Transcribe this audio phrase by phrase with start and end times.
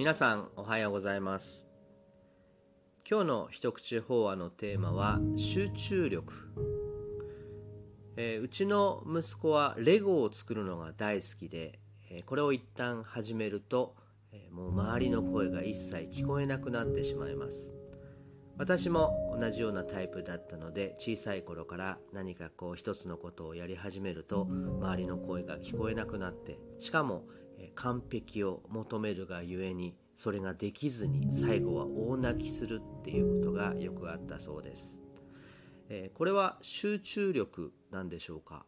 [0.00, 1.68] 皆さんおはようございます。
[3.06, 6.32] 今日の一口法話のテーマは集中力、
[8.16, 11.80] えー、うちの息子はレゴを作るのが大好きで、
[12.10, 13.94] えー、これを一旦始めると、
[14.32, 17.74] えー、もう周りの声が一切聞こえなくなってしまいます。
[18.56, 24.48] 私も同じようなタイプだったので小さい頃から何かこう一つのことをやり始めると
[24.80, 27.24] 周りの声が聞こえなくなってしかも
[27.74, 35.00] 完璧を求めるがゆえにそれができずに最後は大泣きするっていうことがよくあったそうです、
[35.88, 38.64] えこれは集中力なんでしょうか？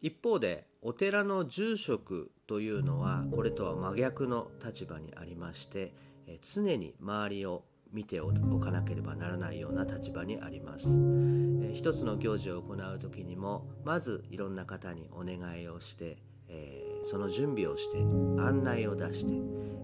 [0.00, 5.94] 一方でお寺の住職というのはこれとは真逆の立場にありまして
[6.26, 10.88] え常に周りを見ておかなければならないような立場にあります、
[11.62, 19.32] え一つの行事を行う時にもまずいろんな方にお願いをして、えー、その準備をして案内を出して、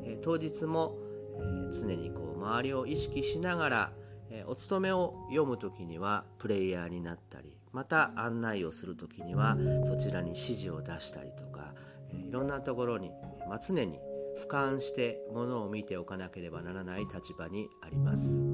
[0.05, 0.97] え、当日も、
[1.39, 3.93] え、常にこう周りを意識しながら、
[4.31, 11.75] えお勤めを読む時にはプレイヤーになったりまた案内をする時にはそちらに指示を出したりとか、
[12.13, 13.11] えいろんなところに、
[13.49, 13.99] ま、常に
[14.39, 18.50] 俯瞰してものを見ておかなければならない立場にあります、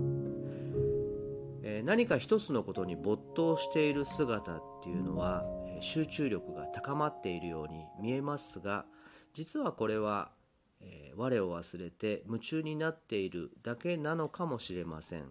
[1.87, 5.45] 何か一つのことに没頭している姿っていうのは
[5.81, 8.87] 集中力が高まっているように見えますが
[9.35, 10.33] 実はこれは、
[10.81, 15.27] え、我を忘れて夢中になっているだけなのかもしれません。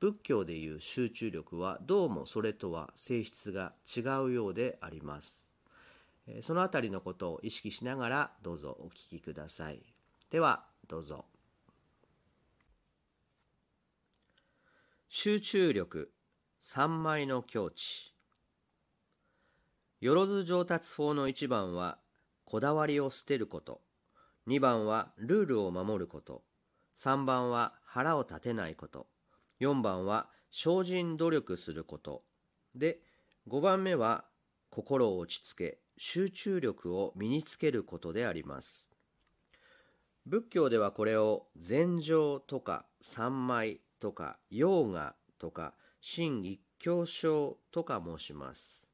[0.00, 5.52] 仏教でいう集中力はどうもそれとは性質が違うようであります。
[6.40, 9.82] そのあたりのことを意識しながらどうぞお聞きください。
[10.30, 11.26] ではどうぞ。
[15.24, 16.12] 集中力
[16.60, 18.12] 三枚の境地
[19.98, 21.96] よろず上達法の1番は、
[22.44, 23.80] こだわりを捨てること。
[24.46, 26.42] 2番は、ルールを守ること。
[26.98, 29.06] 3番は、腹を立てないこと。
[29.62, 32.22] 4番は、精進努力すること。
[32.74, 32.98] で、
[33.48, 34.26] 5番目は、
[34.68, 38.90] 心を落ち着け、集中力を身につけることであります。
[40.26, 45.72] 仏教ではこれを禅定とか三昧とかヨーガとか
[46.02, 48.86] 真一教章とか申します。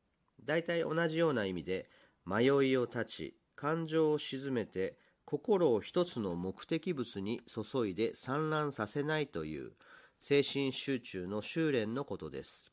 [0.44, 1.91] 大体同じような意味で
[2.25, 9.72] 迷いを断ち感情を鎮めて心を一つの目的物に注いで散乱させないという
[10.21, 12.71] 精神集中の修練のことです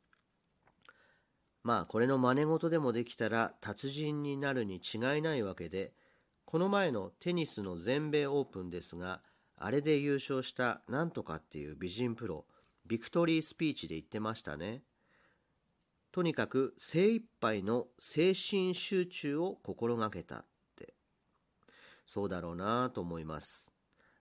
[1.64, 5.92] まあこれの真似事でもできたら達人になるに違いないわけで
[6.46, 9.22] この前のテニスの全米オープンですが
[9.58, 12.46] あれで優勝したなんとかっていう美人プロ
[12.86, 14.82] ビクトリースピーチで言ってましたね。
[16.12, 20.94] とにかく精一杯の精神集中を心がけたって。
[22.06, 23.72] そうだろうなと思います。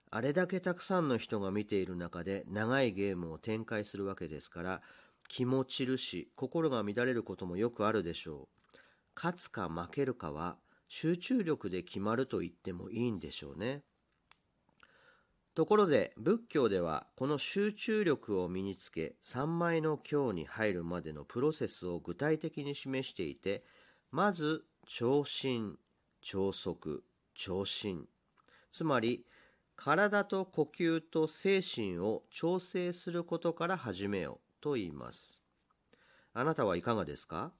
[0.09, 4.81] あれだけたくさんの人が見ている中で長いゲームを展開するわけですから
[5.27, 8.77] 気持ちるし心が乱れることもよくあるでしょう。
[9.15, 13.83] 勝つか負けるかは集中力で決まると言ってもいいんでしょうね。
[15.57, 23.63] ところで仏教ではこの集中力を身につけ三枚の経に入るまでのプロセスを具体的に示していて
[24.11, 25.79] まず調心
[26.21, 27.03] 調息
[27.33, 28.05] 調心。
[28.71, 29.25] つまり
[29.75, 35.41] 体と呼吸と精神を調整することから始めようと言います。
[36.35, 37.51] あなたはいかがですか？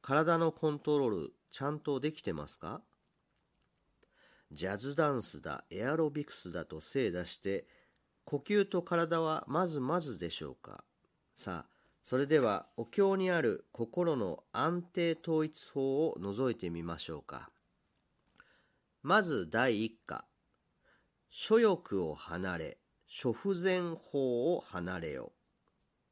[0.00, 2.80] 体のコントロールちゃんとできてますか？
[4.52, 7.66] ジャズダンスだ、エアロビクスだと精出して、
[8.24, 10.84] 呼吸と体はまずまずでしょうか。
[11.34, 17.50] さあ、それではお経にある心の安定統一法を除いてみましょうか。
[19.02, 20.26] まず第一課。
[21.30, 25.32] 諸欲を離れ、諸不全法を離れよ。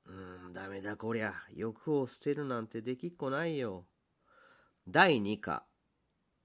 [0.07, 1.35] うーん、ダメだこりゃ。
[1.55, 3.87] 欲を捨てるなんてできっこないよ。
[4.89, 5.70] 第二課。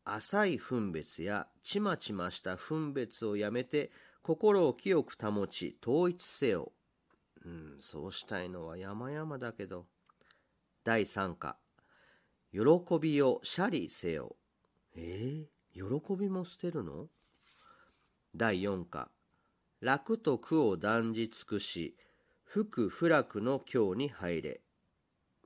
[0.06, 3.92] 浅い分別やちまちました分別をやめて
[4.22, 6.72] 心を清く保ち統一せよ。
[7.44, 9.86] うん、そうしたいのは山々だけど。
[10.84, 11.58] 第三課。
[12.52, 12.62] 喜
[13.02, 14.36] びをシャリせよ。
[14.96, 17.08] えー、喜びも捨てるの？
[18.36, 19.10] 第四課。
[19.82, 21.98] 楽と苦を断じ尽くし、
[22.44, 24.62] 福不楽の境に入れ。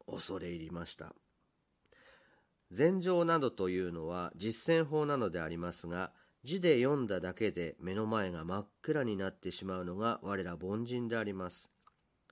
[0.05, 1.13] 恐れ入りました。
[2.71, 6.11] 禅情などというのは実践法なのでありますが
[6.43, 11.71] 字で読んだだけで目の前が真っ暗になってしまうのが我ら凡人であります。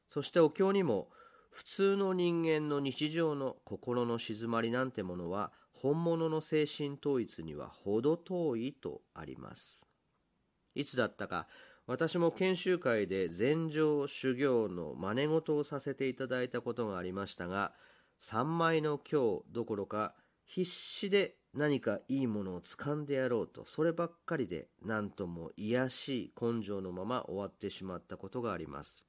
[0.09, 1.09] そしてお経にも
[1.51, 9.87] 普通の人間の日常の心の静まりなんてものは本物の精神統一には程遠いとあります。
[10.75, 11.47] いつだったか
[11.87, 17.73] 私も研修会で禅情修行の真似事をさせていただいたことがありましたが
[18.19, 20.13] 三枚の経どころか
[20.47, 29.05] 必死で何かいいものを掴んでやろうとそればっかりで何とも癒しい根性のまま終わってしまったことがあります。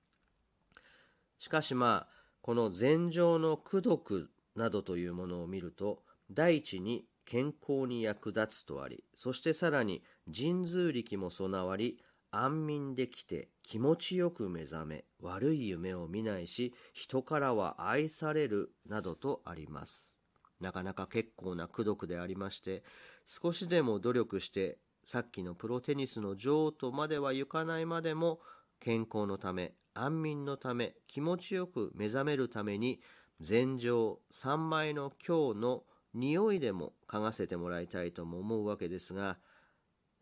[1.39, 10.03] しかしまあこの禅情の功徳などというものを見ると第一に健康に役立つとありそしてさらに
[10.35, 11.99] 神通力も備わり
[12.31, 20.18] 安眠できて気持ちよく目覚め悪い夢を見ないし人からは愛されるなどとあります。
[20.61, 22.83] なかなか結構な功徳でありまして
[23.25, 28.41] 少しでも努力してさっきのプロテニスの女王とまでは行かないまでも
[28.81, 33.01] 健康のため安眠のため気持ちよく目覚めるために
[33.41, 35.85] 禅情三枚の今日の
[36.15, 39.39] 匂いでも嗅がせてもらいたいとも思うわけですが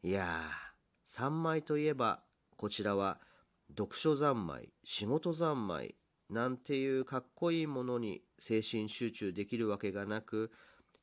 [0.02, 0.26] いやー
[1.04, 2.20] 三枚といえば
[2.56, 3.18] こちらは
[3.70, 5.94] 読書三昧仕事三昧
[6.30, 10.50] なんていうかっこいいものに精神集中できるわけがなく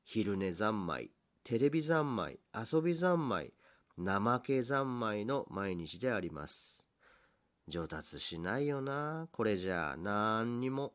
[0.03, 1.11] 昼寝三昧
[1.43, 3.53] テレビ三昧遊び三昧
[3.97, 6.87] 怠け三昧の毎日であります。
[7.67, 9.27] 上達しないよな。
[9.31, 10.93] これじゃあ何にも。